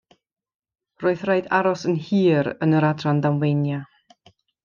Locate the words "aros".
1.57-1.83